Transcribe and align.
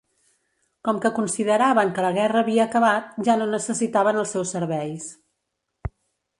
Com 0.87 1.01
que 1.03 1.11
consideraven 1.17 1.91
que 1.99 2.07
la 2.07 2.11
guerra 2.17 2.41
havia 2.45 2.65
acabat, 2.65 3.13
ja 3.29 3.37
no 3.43 3.49
necessitaven 3.53 4.21
els 4.25 4.35
seus 4.37 4.55
serveis. 4.59 5.11